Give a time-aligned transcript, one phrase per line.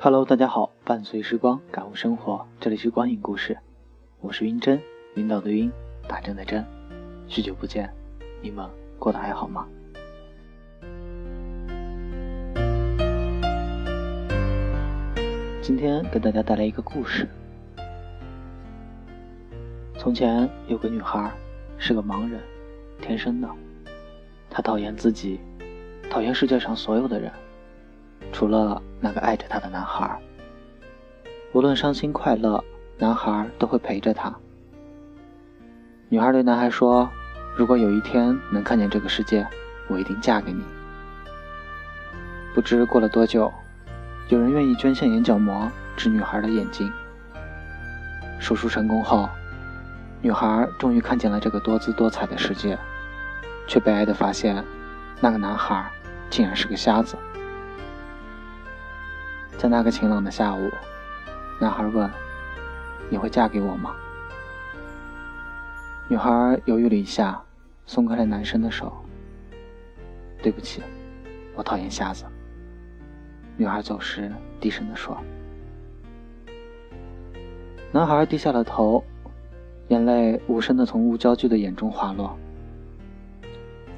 [0.00, 3.58] Hello，大家好，伴随时光感悟生活，这里是光影故事，
[4.20, 4.80] 我是晕真，
[5.16, 5.72] 晕倒的晕，
[6.06, 6.64] 打针的针，
[7.26, 7.92] 许久不见，
[8.40, 8.64] 你们
[8.96, 9.66] 过得还好吗？
[15.60, 17.28] 今天给大家带来一个故事。
[19.98, 21.28] 从前有个女孩，
[21.76, 22.40] 是个盲人，
[23.02, 23.48] 天生的，
[24.48, 25.40] 她讨厌自己，
[26.08, 27.32] 讨厌世界上所有的人。
[28.32, 30.18] 除了那个爱着她的男孩，
[31.52, 32.62] 无论伤心快乐，
[32.98, 34.34] 男孩都会陪着她。
[36.08, 37.08] 女孩对男孩说
[37.56, 39.46] ：“如果有一天能看见这个世界，
[39.88, 40.62] 我一定嫁给你。”
[42.54, 43.52] 不知过了多久，
[44.28, 46.90] 有人愿意捐献眼角膜治女孩的眼睛。
[48.40, 49.28] 手术成功后，
[50.22, 52.78] 女孩终于看见了这个多姿多彩的世界，
[53.66, 54.64] 却悲哀地发现，
[55.20, 55.90] 那个男孩
[56.30, 57.16] 竟然是个瞎子。
[59.58, 60.70] 在那个晴朗的下午，
[61.60, 62.08] 男孩问
[63.10, 63.92] ：“你会嫁给我吗？”
[66.08, 67.42] 女孩犹豫了一下，
[67.84, 68.92] 松开了男生的手。
[70.40, 70.80] “对不起，
[71.56, 72.24] 我讨厌瞎子。”
[73.58, 75.18] 女孩走时低声地说。
[77.90, 79.02] 男孩低下了头，
[79.88, 82.38] 眼泪无声地从无焦距的眼中滑落。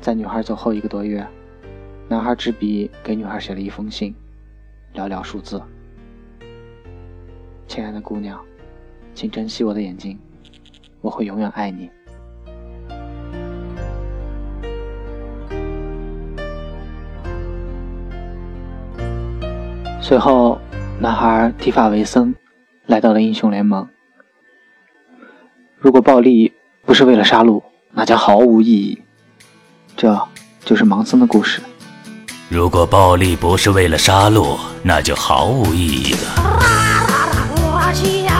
[0.00, 1.26] 在女孩走后一个多月，
[2.08, 4.14] 男孩执笔给女孩写了一封信。
[4.94, 5.62] 寥寥数字，
[7.68, 8.38] 亲爱的姑娘，
[9.14, 10.18] 请珍惜我的眼睛，
[11.00, 11.90] 我会永远爱你。
[20.00, 20.60] 随后，
[20.98, 22.34] 男孩剃发为僧，
[22.86, 23.88] 来到了英雄联盟。
[25.78, 26.52] 如果暴力
[26.82, 29.00] 不是为了杀戮，那将毫无意义。
[29.96, 30.20] 这
[30.64, 31.62] 就是盲僧的故事。
[32.50, 36.18] 如果暴力不是为了杀戮，那就毫无意义了。